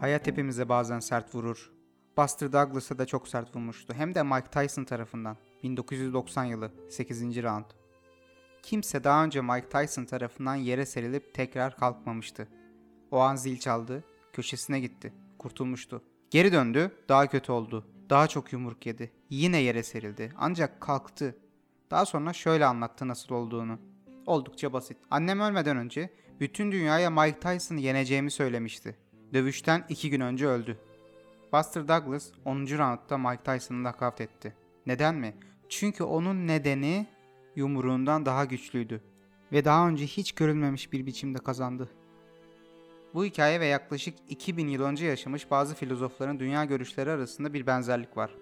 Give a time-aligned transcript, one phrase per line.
[0.00, 1.72] Hayat hepimize bazen sert vurur.
[2.16, 3.94] Buster Douglas'a da çok sert vurmuştu.
[3.94, 5.36] Hem de Mike Tyson tarafından.
[5.62, 7.22] 1990 yılı 8.
[7.42, 7.64] round.
[8.62, 12.48] Kimse daha önce Mike Tyson tarafından yere serilip tekrar kalkmamıştı.
[13.10, 15.12] O an zil çaldı, köşesine gitti.
[15.38, 16.02] Kurtulmuştu.
[16.30, 17.86] Geri döndü, daha kötü oldu.
[18.10, 19.12] Daha çok yumruk yedi.
[19.30, 20.32] Yine yere serildi.
[20.36, 21.36] Ancak kalktı.
[21.90, 23.78] Daha sonra şöyle anlattı nasıl olduğunu.
[24.26, 24.96] Oldukça basit.
[25.10, 28.96] Annem ölmeden önce bütün dünyaya Mike Tyson'ı yeneceğimi söylemişti.
[29.32, 30.78] Dövüşten iki gün önce öldü.
[31.52, 32.56] Buster Douglas 10.
[32.56, 34.54] roundda Mike Tyson'ı nakavt etti.
[34.86, 35.34] Neden mi?
[35.68, 37.06] Çünkü onun nedeni
[37.56, 39.00] yumruğundan daha güçlüydü.
[39.52, 41.88] Ve daha önce hiç görülmemiş bir biçimde kazandı.
[43.14, 48.16] Bu hikaye ve yaklaşık 2000 yıl önce yaşamış bazı filozofların dünya görüşleri arasında bir benzerlik
[48.16, 48.34] var.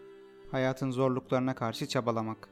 [0.50, 2.48] Hayatın zorluklarına karşı çabalamak.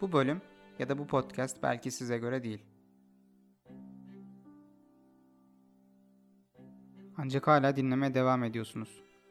[0.00, 0.42] Bu bölüm
[0.78, 2.62] ya da bu podcast belki size göre değil.
[7.18, 8.88] Ancak hala dinlemeye devam ediyorsunuz.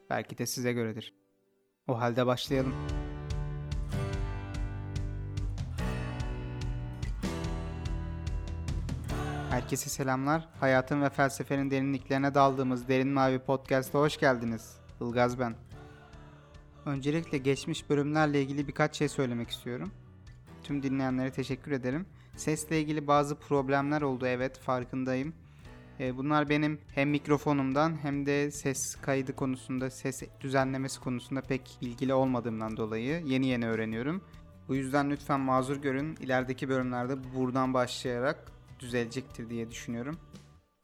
[0.09, 1.13] Belki de size göredir.
[1.87, 2.75] O halde başlayalım.
[9.49, 10.49] Herkese selamlar.
[10.59, 14.77] Hayatın ve felsefenin derinliklerine daldığımız Derin Mavi Podcast'a hoş geldiniz.
[15.01, 15.55] Ilgaz ben.
[16.85, 19.91] Öncelikle geçmiş bölümlerle ilgili birkaç şey söylemek istiyorum.
[20.63, 22.05] Tüm dinleyenlere teşekkür ederim.
[22.35, 25.33] Sesle ilgili bazı problemler oldu evet farkındayım.
[25.99, 32.13] E, bunlar benim hem mikrofonumdan hem de ses kaydı konusunda, ses düzenlemesi konusunda pek bilgili
[32.13, 34.21] olmadığımdan dolayı yeni yeni öğreniyorum.
[34.67, 36.15] Bu yüzden lütfen mazur görün.
[36.15, 40.17] İlerideki bölümlerde buradan başlayarak düzelecektir diye düşünüyorum.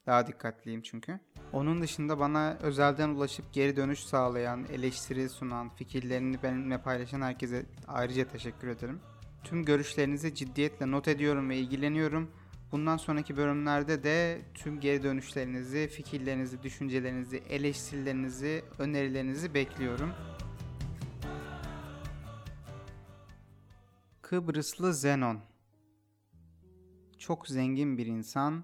[0.06, 1.20] Daha dikkatliyim çünkü.
[1.54, 8.28] Onun dışında bana özelden ulaşıp geri dönüş sağlayan, eleştiri sunan, fikirlerini benimle paylaşan herkese ayrıca
[8.28, 9.00] teşekkür ederim.
[9.44, 12.32] Tüm görüşlerinizi ciddiyetle not ediyorum ve ilgileniyorum.
[12.72, 20.12] Bundan sonraki bölümlerde de tüm geri dönüşlerinizi, fikirlerinizi, düşüncelerinizi, eleştirilerinizi, önerilerinizi bekliyorum.
[24.22, 25.40] Kıbrıslı Zenon
[27.18, 28.64] Çok zengin bir insan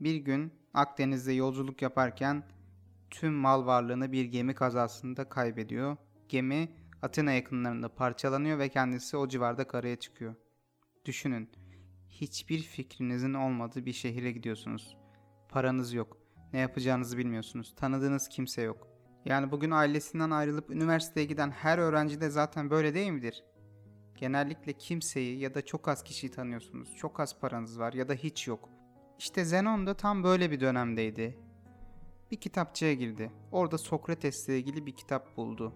[0.00, 2.42] bir gün Akdeniz'de yolculuk yaparken
[3.10, 5.96] tüm mal varlığını bir gemi kazasında kaybediyor.
[6.28, 6.68] Gemi
[7.02, 10.34] Atina yakınlarında parçalanıyor ve kendisi o civarda karaya çıkıyor.
[11.04, 11.63] Düşünün
[12.08, 14.96] hiçbir fikrinizin olmadığı bir şehire gidiyorsunuz.
[15.48, 16.16] Paranız yok.
[16.52, 17.74] Ne yapacağınızı bilmiyorsunuz.
[17.76, 18.88] Tanıdığınız kimse yok.
[19.24, 23.44] Yani bugün ailesinden ayrılıp üniversiteye giden her öğrenci de zaten böyle değil midir?
[24.14, 26.96] Genellikle kimseyi ya da çok az kişiyi tanıyorsunuz.
[26.96, 28.68] Çok az paranız var ya da hiç yok.
[29.18, 31.38] İşte Zenon da tam böyle bir dönemdeydi.
[32.30, 33.32] Bir kitapçıya girdi.
[33.52, 35.72] Orada Sokrates'le ilgili bir kitap buldu.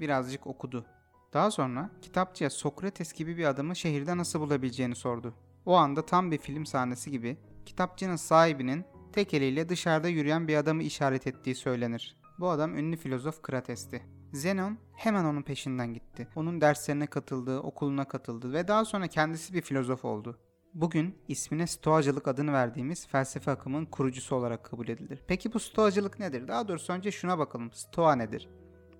[0.00, 0.86] Birazcık okudu.
[1.32, 5.34] Daha sonra kitapçıya Sokrates gibi bir adamı şehirde nasıl bulabileceğini sordu.
[5.66, 7.36] O anda tam bir film sahnesi gibi
[7.66, 12.16] kitapçının sahibinin tek eliyle dışarıda yürüyen bir adamı işaret ettiği söylenir.
[12.38, 14.02] Bu adam ünlü filozof Krates'ti.
[14.32, 16.28] Zenon hemen onun peşinden gitti.
[16.36, 20.38] Onun derslerine katıldı, okuluna katıldı ve daha sonra kendisi bir filozof oldu.
[20.74, 25.22] Bugün ismine Stoacılık adını verdiğimiz felsefe akımının kurucusu olarak kabul edilir.
[25.26, 26.48] Peki bu Stoacılık nedir?
[26.48, 27.72] Daha doğrusu önce şuna bakalım.
[27.72, 28.48] Stoa nedir?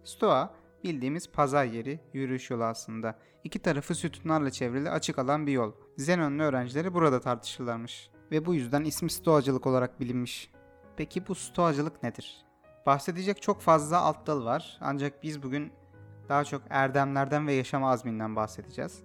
[0.05, 3.19] Stoa bildiğimiz pazar yeri, yürüyüş yolu aslında.
[3.45, 5.73] İki tarafı sütunlarla çevrili açık alan bir yol.
[5.97, 8.11] Zenon'un öğrencileri burada tartışırlarmış.
[8.31, 10.51] Ve bu yüzden ismi Stoacılık olarak bilinmiş.
[10.97, 12.45] Peki bu Stoacılık nedir?
[12.87, 15.73] Bahsedecek çok fazla alt dal var ancak biz bugün
[16.29, 19.03] daha çok erdemlerden ve yaşam azminden bahsedeceğiz.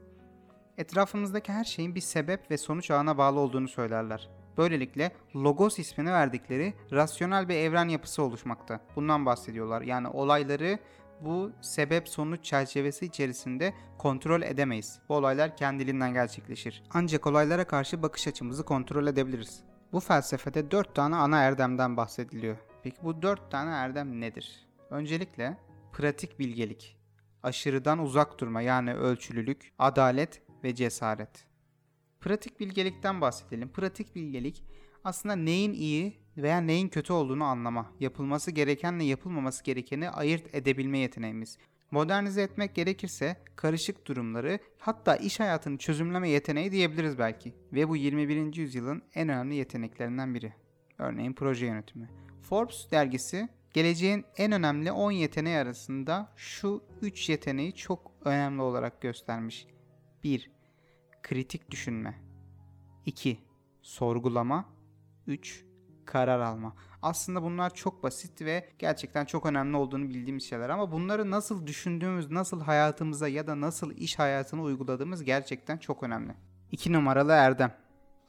[0.77, 4.29] Etrafımızdaki her şeyin bir sebep ve sonuç ağına bağlı olduğunu söylerler.
[4.57, 8.79] Böylelikle logos ismini verdikleri rasyonel bir evren yapısı oluşmakta.
[8.95, 9.81] Bundan bahsediyorlar.
[9.81, 10.79] Yani olayları
[11.21, 14.99] bu sebep sonuç çerçevesi içerisinde kontrol edemeyiz.
[15.09, 16.83] Bu olaylar kendiliğinden gerçekleşir.
[16.89, 19.63] Ancak olaylara karşı bakış açımızı kontrol edebiliriz.
[19.91, 22.57] Bu felsefede 4 tane ana erdemden bahsediliyor.
[22.83, 24.67] Peki bu 4 tane erdem nedir?
[24.89, 25.57] Öncelikle
[25.93, 26.97] pratik bilgelik,
[27.43, 31.47] aşırıdan uzak durma yani ölçülülük, adalet ve cesaret.
[32.19, 33.69] Pratik bilgelikten bahsedelim.
[33.69, 34.63] Pratik bilgelik
[35.03, 41.57] aslında neyin iyi veya neyin kötü olduğunu anlama, yapılması gerekenle yapılmaması gerekeni ayırt edebilme yeteneğimiz.
[41.91, 47.53] Modernize etmek gerekirse karışık durumları hatta iş hayatını çözümleme yeteneği diyebiliriz belki.
[47.73, 48.55] Ve bu 21.
[48.55, 50.53] yüzyılın en önemli yeteneklerinden biri.
[50.97, 52.09] Örneğin proje yönetimi.
[52.41, 59.67] Forbes dergisi geleceğin en önemli 10 yeteneği arasında şu 3 yeteneği çok önemli olarak göstermiş.
[60.23, 60.51] 1.
[61.23, 62.15] Kritik düşünme.
[63.05, 63.39] 2.
[63.81, 64.65] Sorgulama.
[65.27, 65.66] 3
[66.07, 66.73] karar alma.
[67.01, 72.31] Aslında bunlar çok basit ve gerçekten çok önemli olduğunu bildiğimiz şeyler ama bunları nasıl düşündüğümüz,
[72.31, 76.33] nasıl hayatımıza ya da nasıl iş hayatına uyguladığımız gerçekten çok önemli.
[76.71, 77.71] 2 numaralı erdem.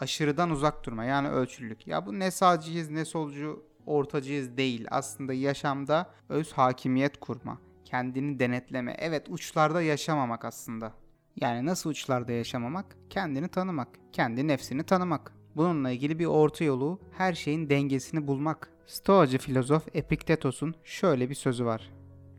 [0.01, 1.87] Aşırıdan uzak durma yani ölçülülük.
[1.87, 4.87] Ya bu ne sağcıyız ne solcu ortacıyız değil.
[4.91, 8.97] Aslında yaşamda öz hakimiyet kurma, kendini denetleme.
[8.99, 10.93] Evet uçlarda yaşamamak aslında.
[11.37, 12.97] Yani nasıl uçlarda yaşamamak?
[13.11, 15.38] Kendini tanımak, kendi nefsini tanımak.
[15.59, 18.71] Bununla ilgili bir orta yolu her şeyin dengesini bulmak.
[18.87, 21.91] Stoacı filozof Epiktetos'un şöyle bir sözü var.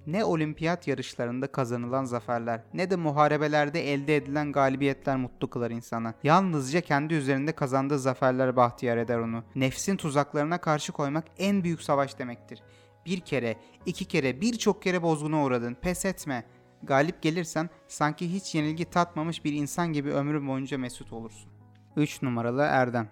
[0.08, 6.14] Ne olimpiyat yarışlarında kazanılan zaferler ne de muharebelerde elde edilen galibiyetler mutlu kılar insana.
[6.24, 9.44] Yalnızca kendi üzerinde kazandığı zaferler bahtiyar eder onu.
[9.56, 12.64] Nefsin tuzaklarına karşı koymak en büyük savaş demektir.
[13.06, 13.56] Bir kere,
[13.86, 15.74] iki kere, birçok kere bozguna uğradın.
[15.74, 16.44] Pes etme.
[16.84, 21.59] Galip gelirsen sanki hiç yenilgi tatmamış bir insan gibi ömrün boyunca mesut olursun.
[22.00, 23.10] 3 numaralı erdem.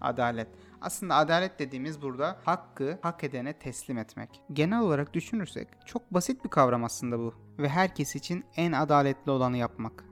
[0.00, 0.48] Adalet.
[0.80, 4.42] Aslında adalet dediğimiz burada hakkı hak edene teslim etmek.
[4.52, 9.56] Genel olarak düşünürsek çok basit bir kavram aslında bu ve herkes için en adaletli olanı
[9.56, 10.04] yapmak.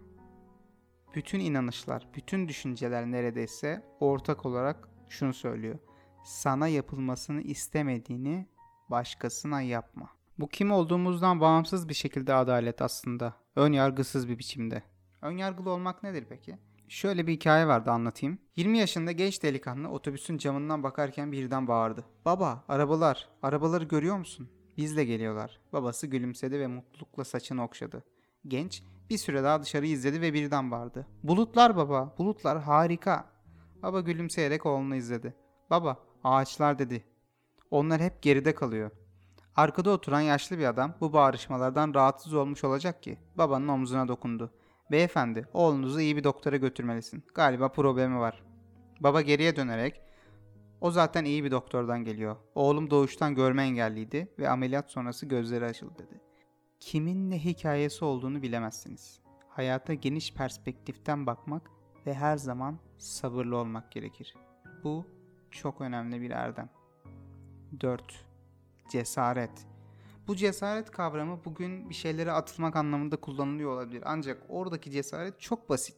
[1.15, 5.79] Bütün inanışlar, bütün düşünceler neredeyse ortak olarak şunu söylüyor.
[6.25, 8.47] Sana yapılmasını istemediğini
[8.91, 10.11] başkasına yapma.
[10.39, 13.35] Bu kim olduğumuzdan bağımsız bir şekilde adalet aslında.
[13.57, 14.83] Ön yargısız bir biçimde.
[15.23, 16.59] Ön yargılı olmak nedir peki?
[16.89, 18.39] Şöyle bir hikaye vardı anlatayım.
[18.57, 22.05] 20 yaşında genç delikanlı otobüsün camından bakarken birden bağırdı.
[22.25, 24.49] Baba, arabalar, arabaları görüyor musun?
[24.77, 25.61] Bizle geliyorlar.
[25.73, 28.05] Babası gülümsedi ve mutlulukla saçını okşadı.
[28.49, 31.07] Genç bir süre daha dışarı izledi ve birden bağırdı.
[31.23, 33.31] Bulutlar baba, bulutlar harika.
[33.83, 35.35] Baba gülümseyerek oğlunu izledi.
[35.71, 37.05] Baba, ağaçlar dedi.
[37.71, 38.91] Onlar hep geride kalıyor.
[39.57, 44.51] Arkada oturan yaşlı bir adam bu bağırışmalardan rahatsız olmuş olacak ki babanın omzuna dokundu.
[44.91, 47.25] Beyefendi, oğlunuzu iyi bir doktora götürmelisin.
[47.35, 48.43] Galiba problemi var.
[49.01, 50.01] Baba geriye dönerek,
[50.81, 52.37] o zaten iyi bir doktordan geliyor.
[52.55, 56.21] Oğlum doğuştan görme engelliydi ve ameliyat sonrası gözleri açıldı dedi.
[56.81, 59.21] Kimin ne hikayesi olduğunu bilemezsiniz.
[59.49, 61.71] Hayata geniş perspektiften bakmak
[62.07, 64.35] ve her zaman sabırlı olmak gerekir.
[64.85, 65.07] Bu
[65.51, 66.71] çok önemli bir erdem.
[67.81, 68.27] 4.
[68.91, 69.67] Cesaret.
[70.29, 74.03] Bu cesaret kavramı bugün bir şeylere atılmak anlamında kullanılıyor olabilir.
[74.07, 75.97] Ancak oradaki cesaret çok basit.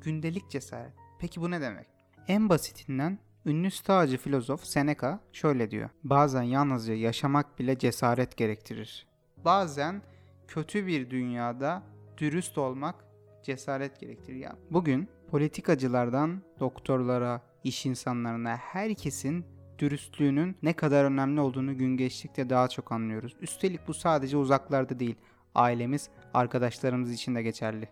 [0.00, 0.92] Gündelik cesaret.
[1.18, 1.86] Peki bu ne demek?
[2.28, 5.90] En basitinden ünlü stoacı filozof Seneca şöyle diyor.
[6.04, 9.06] Bazen yalnızca yaşamak bile cesaret gerektirir.
[9.44, 10.02] Bazen
[10.48, 11.82] kötü bir dünyada
[12.18, 12.94] dürüst olmak
[13.42, 14.36] cesaret gerektirir.
[14.36, 19.44] Yani bugün politikacılardan doktorlara, iş insanlarına herkesin
[19.78, 23.36] dürüstlüğünün ne kadar önemli olduğunu gün geçtikçe daha çok anlıyoruz.
[23.40, 25.16] Üstelik bu sadece uzaklarda değil,
[25.54, 27.88] ailemiz, arkadaşlarımız için de geçerli.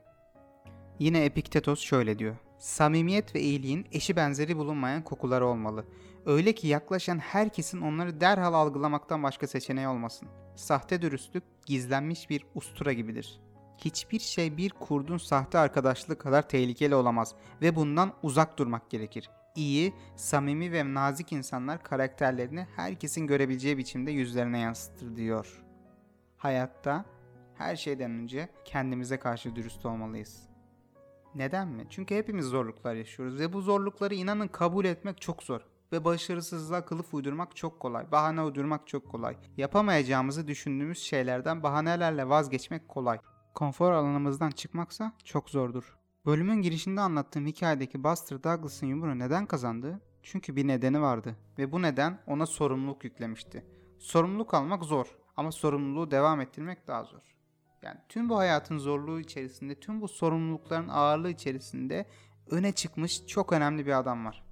[0.98, 2.36] Yine Epiktetos şöyle diyor.
[2.58, 5.84] Samimiyet ve iyiliğin eşi benzeri bulunmayan kokuları olmalı.
[6.26, 10.28] Öyle ki yaklaşan herkesin onları derhal algılamaktan başka seçeneği olmasın.
[10.56, 13.40] Sahte dürüstlük gizlenmiş bir ustura gibidir.
[13.78, 19.94] Hiçbir şey bir kurdun sahte arkadaşlığı kadar tehlikeli olamaz ve bundan uzak durmak gerekir iyi,
[20.16, 25.62] samimi ve nazik insanlar karakterlerini herkesin görebileceği biçimde yüzlerine yansıtır diyor.
[26.36, 27.04] Hayatta
[27.54, 30.42] her şeyden önce kendimize karşı dürüst olmalıyız.
[31.34, 31.86] Neden mi?
[31.90, 35.60] Çünkü hepimiz zorluklar yaşıyoruz ve bu zorlukları inanın kabul etmek çok zor.
[35.92, 38.12] Ve başarısızlığa kılıf uydurmak çok kolay.
[38.12, 39.36] Bahane uydurmak çok kolay.
[39.56, 43.18] Yapamayacağımızı düşündüğümüz şeylerden bahanelerle vazgeçmek kolay.
[43.54, 45.95] Konfor alanımızdan çıkmaksa çok zordur.
[46.26, 50.00] Bölümün girişinde anlattığım hikayedeki Buster Douglas'ın yumruğu neden kazandı?
[50.22, 53.64] Çünkü bir nedeni vardı ve bu neden ona sorumluluk yüklemişti.
[53.98, 57.36] Sorumluluk almak zor ama sorumluluğu devam ettirmek daha zor.
[57.82, 62.06] Yani tüm bu hayatın zorluğu içerisinde, tüm bu sorumlulukların ağırlığı içerisinde
[62.50, 64.44] öne çıkmış çok önemli bir adam var.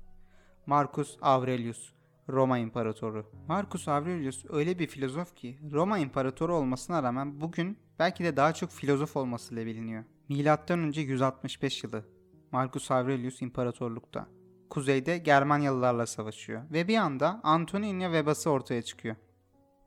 [0.66, 1.92] Marcus Aurelius,
[2.28, 3.26] Roma İmparatoru.
[3.48, 8.70] Marcus Aurelius öyle bir filozof ki Roma İmparatoru olmasına rağmen bugün belki de daha çok
[8.70, 10.04] filozof olmasıyla biliniyor.
[10.28, 12.04] Milattan önce 165 yılı
[12.52, 14.26] Marcus Aurelius imparatorlukta.
[14.70, 19.16] Kuzeyde Germanyalılarla savaşıyor ve bir anda Antoninya vebası ortaya çıkıyor.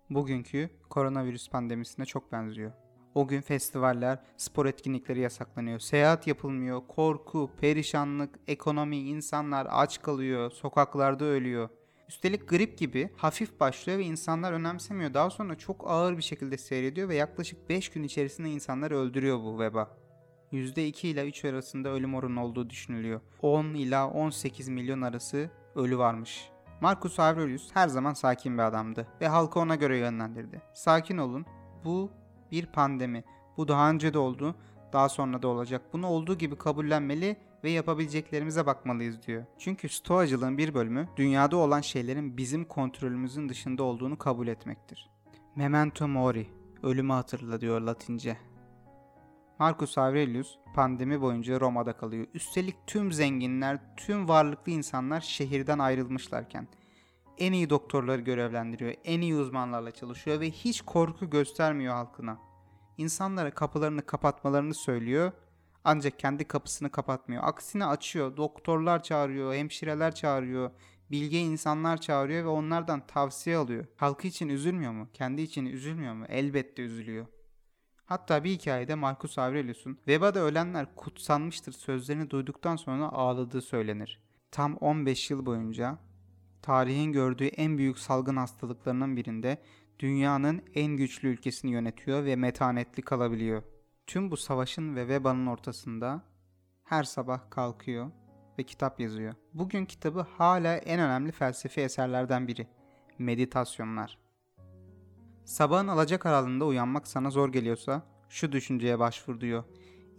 [0.10, 2.72] Bugünkü koronavirüs pandemisine çok benziyor.
[3.16, 5.80] O gün festivaller, spor etkinlikleri yasaklanıyor.
[5.80, 6.82] Seyahat yapılmıyor.
[6.88, 11.70] Korku, perişanlık, ekonomi, insanlar aç kalıyor, sokaklarda ölüyor.
[12.10, 15.14] Üstelik grip gibi hafif başlıyor ve insanlar önemsemiyor.
[15.14, 19.60] Daha sonra çok ağır bir şekilde seyrediyor ve yaklaşık 5 gün içerisinde insanları öldürüyor bu
[19.60, 19.98] veba.
[20.52, 23.22] %2 ile 3 arasında ölüm oranı olduğu düşünülüyor.
[23.42, 26.50] 10 ila 18 milyon arası ölü varmış.
[26.82, 30.62] Marcus Aurelius her zaman sakin bir adamdı ve halkı ona göre yönlendirdi.
[30.74, 31.46] Sakin olun,
[31.86, 32.12] bu
[32.52, 33.24] bir pandemi.
[33.58, 34.56] Bu daha önce de oldu,
[34.94, 35.82] daha sonra da olacak.
[35.94, 37.38] Bunu olduğu gibi kabullenmeli
[37.68, 39.46] ve yapabileceklerimize bakmalıyız diyor.
[39.58, 45.10] Çünkü stoacılığın bir bölümü dünyada olan şeylerin bizim kontrolümüzün dışında olduğunu kabul etmektir.
[45.56, 46.48] Memento mori,
[46.84, 48.38] ölümü hatırla diyor Latince.
[49.60, 52.28] Marcus Aurelius pandemi boyunca Roma'da kalıyor.
[52.34, 56.68] Üstelik tüm zenginler, tüm varlıklı insanlar şehirden ayrılmışlarken
[57.38, 62.40] En iyi doktorları görevlendiriyor, en iyi uzmanlarla çalışıyor ve hiç korku göstermiyor halkına.
[62.98, 65.32] İnsanlara kapılarını kapatmalarını söylüyor
[65.84, 67.44] ancak kendi kapısını kapatmıyor.
[67.46, 70.72] Aksine açıyor, doktorlar çağırıyor, hemşireler çağırıyor,
[71.12, 73.86] bilge insanlar çağırıyor ve onlardan tavsiye alıyor.
[73.96, 75.08] Halkı için üzülmüyor mu?
[75.14, 76.26] Kendi için üzülmüyor mu?
[76.30, 77.26] Elbette üzülüyor.
[78.06, 84.22] Hatta bir hikayede Marcus Aurelius'un Veba'da ölenler kutsanmıştır sözlerini duyduktan sonra ağladığı söylenir.
[84.52, 85.98] Tam 15 yıl boyunca
[86.62, 89.62] tarihin gördüğü en büyük salgın hastalıklarının birinde
[90.00, 93.64] dünyanın en güçlü ülkesini yönetiyor ve metanetli kalabiliyor.
[94.08, 96.22] Tüm bu savaşın ve vebanın ortasında
[96.84, 98.12] her sabah kalkıyor
[98.60, 99.34] ve kitap yazıyor.
[99.54, 102.68] Bugün kitabı hala en önemli felsefi eserlerden biri.
[103.20, 104.18] Meditasyonlar.
[105.46, 109.64] Sabahın alacakaranlığında uyanmak sana zor geliyorsa şu düşünceye başvur diyor.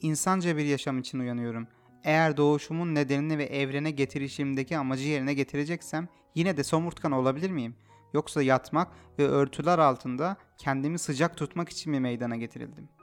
[0.00, 1.68] İnsanca bir yaşam için uyanıyorum.
[2.04, 7.76] Eğer doğuşumun nedenini ve evrene getirişimdeki amacı yerine getireceksem yine de somurtkan olabilir miyim?
[8.14, 12.97] Yoksa yatmak ve örtüler altında kendimi sıcak tutmak için mi meydana getirildim?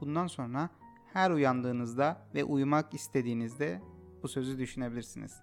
[0.00, 0.70] Bundan sonra
[1.12, 3.80] her uyandığınızda ve uyumak istediğinizde
[4.22, 5.40] bu sözü düşünebilirsiniz.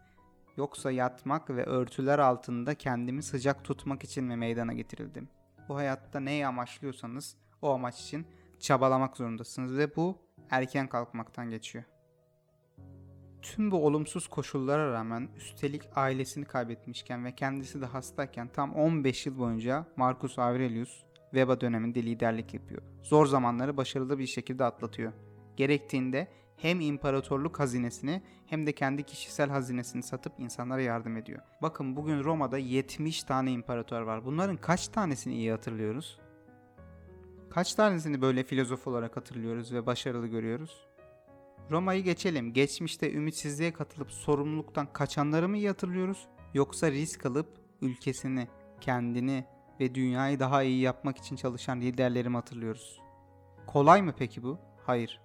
[0.58, 5.30] Yoksa yatmak ve örtüler altında kendimi sıcak tutmak için mi meydana getirildim?
[5.70, 8.28] Bu hayatta neyi amaçlıyorsanız o amaç için
[8.60, 10.18] çabalamak zorundasınız ve bu
[10.50, 11.84] erken kalkmaktan geçiyor.
[13.42, 19.40] Tüm bu olumsuz koşullara rağmen üstelik ailesini kaybetmişken ve kendisi de hastayken tam 15 yıl
[19.40, 22.82] boyunca Marcus Aurelius Veba döneminde liderlik yapıyor.
[23.04, 25.14] Zor zamanları başarılı bir şekilde atlatıyor.
[25.56, 31.40] Gerektiğinde hem imparatorluk hazinesini hem de kendi kişisel hazinesini satıp insanlara yardım ediyor.
[31.62, 34.26] Bakın bugün Roma'da 70 tane imparator var.
[34.26, 36.20] Bunların kaç tanesini iyi hatırlıyoruz?
[37.50, 40.88] Kaç tanesini böyle filozof olarak hatırlıyoruz ve başarılı görüyoruz?
[41.72, 42.54] Roma'yı geçelim.
[42.54, 46.28] Geçmişte ümitsizliğe katılıp sorumluluktan kaçanları mı iyi hatırlıyoruz?
[46.54, 47.48] Yoksa risk alıp
[47.82, 48.48] ülkesini,
[48.82, 49.46] kendini
[49.80, 53.02] ve dünyayı daha iyi yapmak için çalışan liderlerimi hatırlıyoruz.
[53.68, 54.60] Kolay mı peki bu?
[54.86, 55.22] Hayır.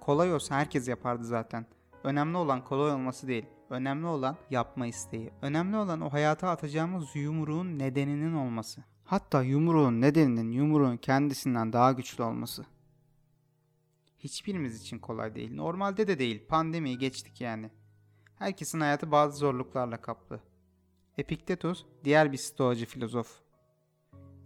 [0.00, 1.66] Kolay olsa herkes yapardı zaten.
[2.04, 3.46] Önemli olan kolay olması değil.
[3.70, 5.30] Önemli olan yapma isteği.
[5.42, 8.84] Önemli olan o hayata atacağımız yumruğun nedeninin olması.
[9.04, 12.64] Hatta yumruğun nedeninin yumruğun kendisinden daha güçlü olması.
[14.18, 15.54] Hiçbirimiz için kolay değil.
[15.54, 16.46] Normalde de değil.
[16.48, 17.70] Pandemiyi geçtik yani.
[18.38, 20.40] Herkesin hayatı bazı zorluklarla kaplı.
[21.18, 23.42] Epiktetos diğer bir stoacı filozof.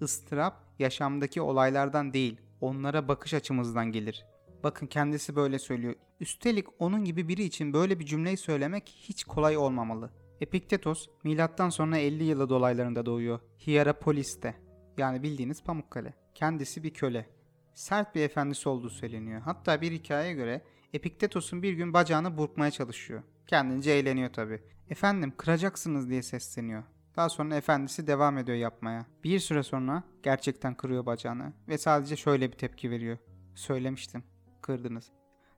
[0.00, 4.26] Istırap yaşamdaki olaylardan değil, onlara bakış açımızdan gelir.
[4.64, 5.94] Bakın kendisi böyle söylüyor.
[6.20, 10.10] Üstelik onun gibi biri için böyle bir cümleyi söylemek hiç kolay olmamalı.
[10.40, 13.40] Epiktetos milattan sonra 50 yılı dolaylarında doğuyor.
[13.66, 14.54] Hierapolis'te.
[14.98, 16.14] Yani bildiğiniz Pamukkale.
[16.34, 17.26] Kendisi bir köle.
[17.74, 19.40] Sert bir efendisi olduğu söyleniyor.
[19.40, 20.62] Hatta bir hikayeye göre
[20.92, 23.22] Epiktetos'un bir gün bacağını burkmaya çalışıyor.
[23.46, 24.62] Kendince eğleniyor tabi.
[24.90, 26.82] Efendim kıracaksınız diye sesleniyor.
[27.16, 29.06] Daha sonra efendisi devam ediyor yapmaya.
[29.24, 33.18] Bir süre sonra gerçekten kırıyor bacağını ve sadece şöyle bir tepki veriyor.
[33.54, 34.24] Söylemiştim,
[34.62, 35.12] kırdınız.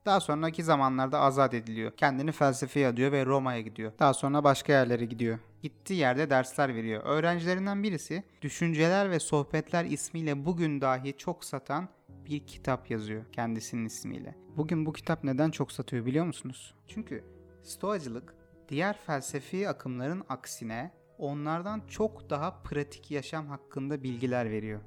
[0.07, 1.93] Daha sonraki zamanlarda azat ediliyor.
[1.97, 3.93] Kendini felsefeye adıyor ve Roma'ya gidiyor.
[3.99, 5.39] Daha sonra başka yerlere gidiyor.
[5.63, 7.03] Gittiği yerde dersler veriyor.
[7.05, 11.89] Öğrencilerinden birisi Düşünceler ve Sohbetler ismiyle bugün dahi çok satan
[12.27, 14.35] bir kitap yazıyor kendisinin ismiyle.
[14.57, 16.75] Bugün bu kitap neden çok satıyor biliyor musunuz?
[16.89, 17.25] Çünkü
[17.63, 18.35] Stoacılık
[18.69, 24.81] diğer felsefi akımların aksine onlardan çok daha pratik yaşam hakkında bilgiler veriyor.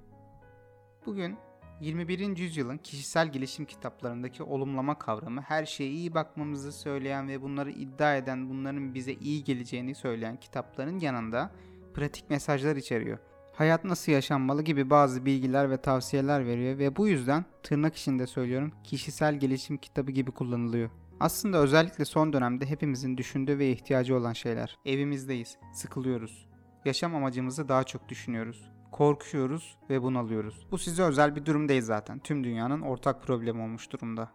[1.06, 1.38] Bugün
[1.82, 2.38] 21.
[2.38, 8.50] yüzyılın kişisel gelişim kitaplarındaki olumlama kavramı her şeye iyi bakmamızı söyleyen ve bunları iddia eden,
[8.50, 11.52] bunların bize iyi geleceğini söyleyen kitapların yanında
[11.94, 13.18] pratik mesajlar içeriyor.
[13.54, 18.72] Hayat nasıl yaşanmalı gibi bazı bilgiler ve tavsiyeler veriyor ve bu yüzden tırnak içinde söylüyorum
[18.84, 20.90] kişisel gelişim kitabı gibi kullanılıyor.
[21.22, 24.78] Aslında özellikle son dönemde hepimizin düşündüğü ve ihtiyacı olan şeyler.
[24.86, 26.48] Evimizdeyiz, sıkılıyoruz.
[26.86, 28.72] Yaşam amacımızı daha çok düşünüyoruz.
[28.92, 30.68] Korkuyoruz ve bunalıyoruz.
[30.72, 32.20] Bu size özel bir durum değil zaten.
[32.20, 34.32] Tüm dünyanın ortak problemi olmuş durumda.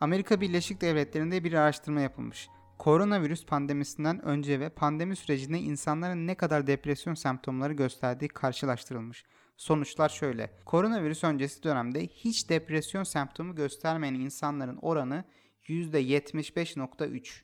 [0.00, 2.48] Amerika Birleşik Devletleri'nde bir araştırma yapılmış.
[2.78, 9.24] Koronavirüs pandemisinden önce ve pandemi sürecinde insanların ne kadar depresyon semptomları gösterdiği karşılaştırılmış.
[9.56, 10.50] Sonuçlar şöyle.
[10.64, 15.24] Koronavirüs öncesi dönemde hiç depresyon semptomu göstermeyen insanların oranı
[15.68, 17.42] %75.3.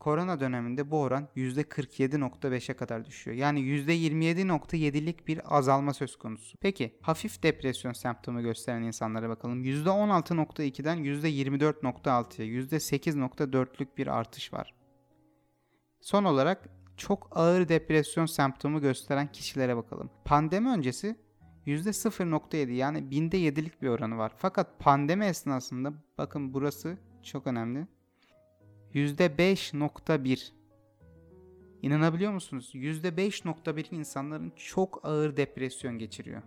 [0.00, 3.36] Korona döneminde bu oran %47.5'e kadar düşüyor.
[3.36, 6.58] Yani %27.7'lik bir azalma söz konusu.
[6.60, 9.64] Peki hafif depresyon semptomu gösteren insanlara bakalım.
[9.64, 14.74] %16.2'den %24.6'ya %8.4'lük bir artış var.
[16.00, 20.10] Son olarak çok ağır depresyon semptomu gösteren kişilere bakalım.
[20.24, 21.16] Pandemi öncesi
[21.66, 24.32] %0.7 yani binde 7'lik bir oranı var.
[24.36, 27.86] Fakat pandemi esnasında bakın burası çok önemli.
[28.94, 30.58] %5.1
[31.82, 32.70] İnanabiliyor musunuz?
[32.74, 36.42] %5.1 insanların çok ağır depresyon geçiriyor.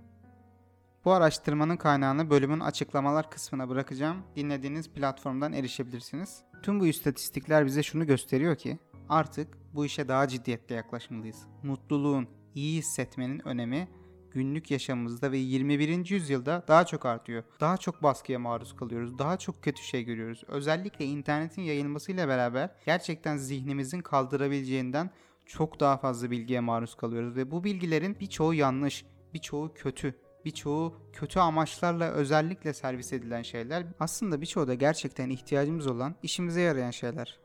[1.05, 4.17] Bu araştırmanın kaynağını bölümün açıklamalar kısmına bırakacağım.
[4.35, 6.43] Dinlediğiniz platformdan erişebilirsiniz.
[6.63, 11.47] Tüm bu istatistikler bize şunu gösteriyor ki artık bu işe daha ciddiyetle yaklaşmalıyız.
[11.63, 13.87] Mutluluğun, iyi hissetmenin önemi
[14.31, 16.09] günlük yaşamımızda ve 21.
[16.09, 17.43] yüzyılda daha çok artıyor.
[17.59, 19.19] Daha çok baskıya maruz kalıyoruz.
[19.19, 20.43] Daha çok kötü şey görüyoruz.
[20.47, 25.09] Özellikle internetin yayılmasıyla beraber gerçekten zihnimizin kaldırabileceğinden
[25.45, 31.39] çok daha fazla bilgiye maruz kalıyoruz ve bu bilgilerin birçoğu yanlış, birçoğu kötü, birçoğu kötü
[31.39, 33.85] amaçlarla özellikle servis edilen şeyler.
[33.99, 37.39] Aslında birçoğu da gerçekten ihtiyacımız olan, işimize yarayan şeyler.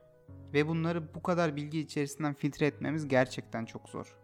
[0.53, 4.17] Ve bunları bu kadar bilgi içerisinden filtre etmemiz gerçekten çok zor.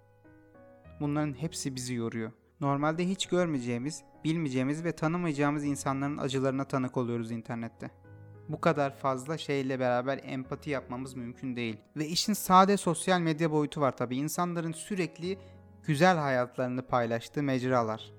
[1.01, 2.33] Bunların hepsi bizi yoruyor.
[2.63, 7.91] Normalde hiç görmeyeceğimiz, bilmeyeceğimiz ve tanımayacağımız insanların acılarına tanık oluyoruz internette.
[8.49, 11.77] Bu kadar fazla şeyle beraber empati yapmamız mümkün değil.
[11.97, 14.17] Ve işin sade sosyal medya boyutu var tabi.
[14.17, 15.39] İnsanların sürekli
[15.87, 18.13] güzel hayatlarını paylaştığı mecralar.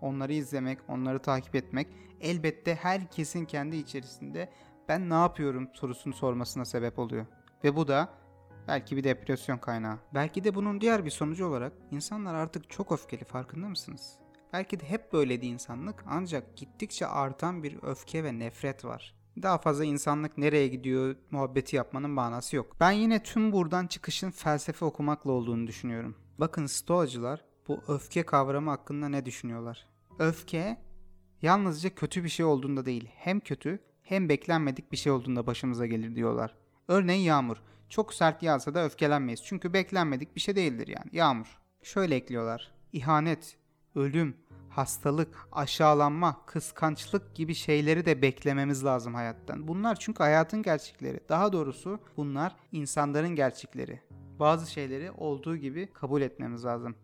[0.00, 1.88] Onları izlemek, onları takip etmek
[2.20, 4.48] elbette herkesin kendi içerisinde
[4.88, 7.26] ben ne yapıyorum sorusunu sormasına sebep oluyor.
[7.64, 8.08] Ve bu da
[8.68, 9.98] belki bir depresyon kaynağı.
[10.14, 14.18] Belki de bunun diğer bir sonucu olarak insanlar artık çok öfkeli farkında mısınız?
[14.52, 19.14] Belki de hep böyleydi insanlık ancak gittikçe artan bir öfke ve nefret var.
[19.42, 22.76] Daha fazla insanlık nereye gidiyor muhabbeti yapmanın manası yok.
[22.80, 26.16] Ben yine tüm buradan çıkışın felsefe okumakla olduğunu düşünüyorum.
[26.38, 29.86] Bakın stoacılar bu öfke kavramı hakkında ne düşünüyorlar?
[30.18, 30.76] Öfke
[31.42, 36.14] yalnızca kötü bir şey olduğunda değil, hem kötü hem beklenmedik bir şey olduğunda başımıza gelir
[36.14, 36.54] diyorlar.
[36.88, 37.62] Örneğin yağmur.
[37.88, 39.42] Çok sert yağsa da öfkelenmeyiz.
[39.44, 41.10] Çünkü beklenmedik bir şey değildir yani.
[41.12, 41.58] Yağmur.
[41.82, 42.72] Şöyle ekliyorlar.
[42.92, 43.56] İhanet,
[43.94, 44.36] ölüm,
[44.68, 49.68] hastalık, aşağılanma, kıskançlık gibi şeyleri de beklememiz lazım hayattan.
[49.68, 51.20] Bunlar çünkü hayatın gerçekleri.
[51.28, 54.00] Daha doğrusu bunlar insanların gerçekleri.
[54.38, 56.94] Bazı şeyleri olduğu gibi kabul etmemiz lazım.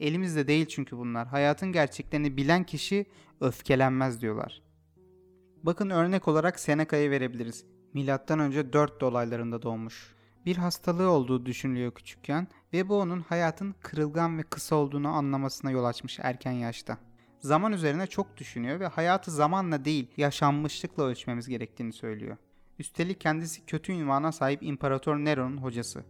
[0.00, 1.26] Elimizde değil çünkü bunlar.
[1.26, 3.06] Hayatın gerçeklerini bilen kişi
[3.40, 4.62] öfkelenmez diyorlar.
[5.62, 7.64] Bakın örnek olarak Seneca'yı verebiliriz.
[7.94, 10.13] Milattan önce 4 dolaylarında doğmuş.
[10.46, 15.84] Bir hastalığı olduğu düşünülüyor küçükken ve bu onun hayatın kırılgan ve kısa olduğunu anlamasına yol
[15.84, 16.98] açmış erken yaşta.
[17.38, 22.36] Zaman üzerine çok düşünüyor ve hayatı zamanla değil yaşanmışlıkla ölçmemiz gerektiğini söylüyor.
[22.78, 26.04] Üstelik kendisi kötü ünvana sahip İmparator Nero'nun hocası.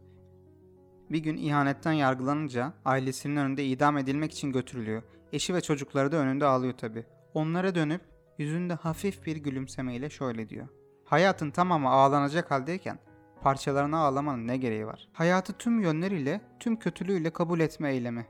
[1.10, 5.02] Bir gün ihanetten yargılanınca ailesinin önünde idam edilmek için götürülüyor.
[5.32, 7.04] Eşi ve çocukları da önünde ağlıyor tabi.
[7.34, 8.00] Onlara dönüp
[8.38, 10.68] yüzünde hafif bir gülümsemeyle şöyle diyor.
[11.04, 12.98] Hayatın tamamı ağlanacak haldeyken
[13.44, 15.08] parçalarına ağlamanın ne gereği var?
[15.12, 18.26] Hayatı tüm yönleriyle, tüm kötülüğüyle kabul etme eylemi.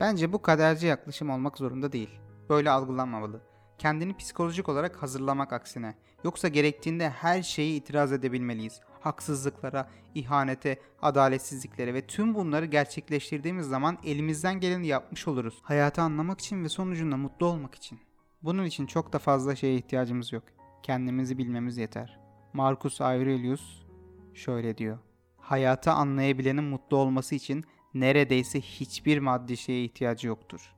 [0.00, 2.10] Bence bu kaderci yaklaşım olmak zorunda değil.
[2.48, 3.40] Böyle algılanmamalı.
[3.78, 5.94] Kendini psikolojik olarak hazırlamak aksine.
[6.24, 8.80] Yoksa gerektiğinde her şeyi itiraz edebilmeliyiz.
[9.00, 15.58] Haksızlıklara, ihanete, adaletsizliklere ve tüm bunları gerçekleştirdiğimiz zaman elimizden geleni yapmış oluruz.
[15.62, 17.98] Hayatı anlamak için ve sonucunda mutlu olmak için.
[18.42, 20.44] Bunun için çok da fazla şeye ihtiyacımız yok.
[20.82, 22.20] Kendimizi bilmemiz yeter.
[22.52, 23.85] Marcus Aurelius
[24.36, 24.98] şöyle diyor.
[25.36, 30.72] Hayatı anlayabilenin mutlu olması için neredeyse hiçbir maddi şeye ihtiyacı yoktur.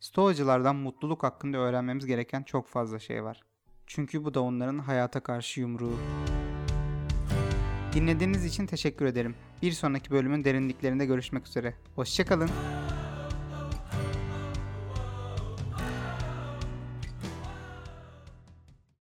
[0.00, 3.40] Stoacılardan mutluluk hakkında öğrenmemiz gereken çok fazla şey var.
[3.86, 5.96] Çünkü bu da onların hayata karşı yumruğu.
[7.92, 9.34] Dinlediğiniz için teşekkür ederim.
[9.62, 11.74] Bir sonraki bölümün derinliklerinde görüşmek üzere.
[11.94, 12.50] Hoşçakalın.